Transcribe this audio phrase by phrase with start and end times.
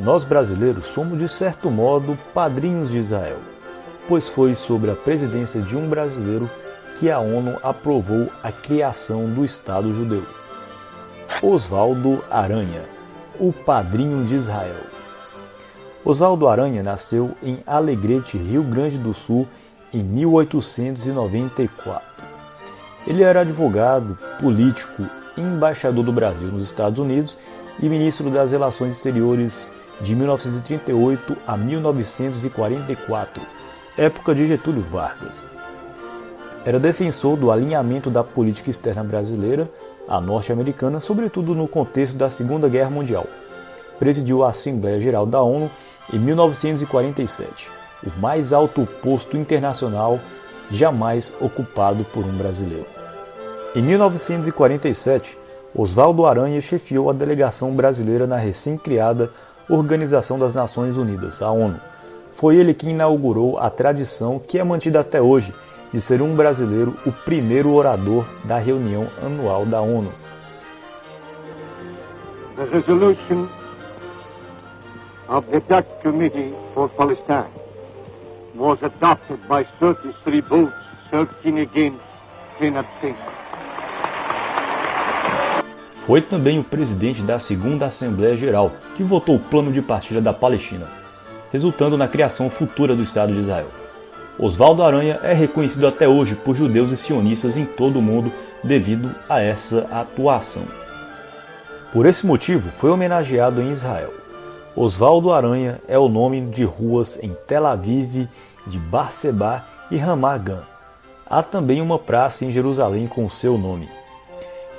[0.00, 3.36] Nós brasileiros somos, de certo modo, padrinhos de Israel,
[4.08, 6.48] pois foi sobre a presidência de um brasileiro
[6.98, 10.24] que a ONU aprovou a criação do Estado judeu.
[11.42, 12.80] Oswaldo Aranha,
[13.38, 14.80] o padrinho de Israel.
[16.02, 19.46] Oswaldo Aranha nasceu em Alegrete, Rio Grande do Sul,
[19.92, 22.08] em 1894.
[23.06, 25.04] Ele era advogado, político,
[25.36, 27.36] embaixador do Brasil nos Estados Unidos
[27.82, 33.42] e ministro das Relações Exteriores de 1938 a 1944,
[33.96, 35.46] época de Getúlio Vargas.
[36.64, 39.70] Era defensor do alinhamento da política externa brasileira
[40.08, 43.26] à norte-americana, sobretudo no contexto da Segunda Guerra Mundial.
[43.98, 45.70] Presidiu a Assembleia Geral da ONU
[46.12, 47.70] em 1947,
[48.04, 50.18] o mais alto posto internacional
[50.70, 52.86] jamais ocupado por um brasileiro.
[53.74, 55.36] Em 1947,
[55.74, 59.30] Oswaldo Aranha chefiou a delegação brasileira na recém-criada
[59.70, 61.80] Organização das Nações Unidas, a ONU.
[62.32, 65.54] Foi ele que inaugurou a tradição que é mantida até hoje
[65.92, 70.12] de ser um brasileiro o primeiro orador da reunião anual da ONU.
[72.56, 73.48] The resolution
[75.28, 77.50] of the Dutch Committee for Palestine
[78.54, 80.74] was adopted by 33 votes,
[81.10, 82.00] 13 against,
[82.58, 83.29] 10 abstentions.
[86.10, 90.32] Foi também o presidente da Segunda Assembleia Geral que votou o plano de partilha da
[90.32, 90.88] Palestina,
[91.52, 93.68] resultando na criação futura do Estado de Israel.
[94.36, 98.32] Oswaldo Aranha é reconhecido até hoje por judeus e sionistas em todo o mundo
[98.64, 100.64] devido a essa atuação.
[101.92, 104.12] Por esse motivo, foi homenageado em Israel.
[104.74, 108.26] Oswaldo Aranha é o nome de ruas em Tel Aviv,
[108.66, 110.62] de Barseba e Ramat Gan.
[111.24, 113.88] Há também uma praça em Jerusalém com seu nome.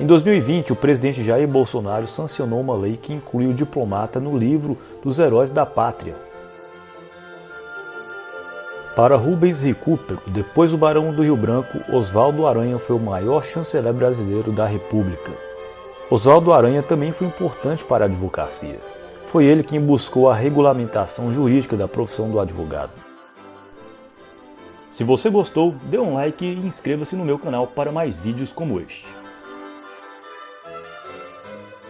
[0.01, 4.75] Em 2020, o presidente Jair Bolsonaro sancionou uma lei que inclui o diplomata no livro
[5.03, 6.15] dos heróis da pátria.
[8.95, 13.93] Para Rubens Recupero, depois do Barão do Rio Branco, Oswaldo Aranha foi o maior chanceler
[13.93, 15.33] brasileiro da República.
[16.09, 18.79] Oswaldo Aranha também foi importante para a advocacia.
[19.31, 22.91] Foi ele quem buscou a regulamentação jurídica da profissão do advogado.
[24.89, 28.81] Se você gostou, dê um like e inscreva-se no meu canal para mais vídeos como
[28.81, 29.20] este.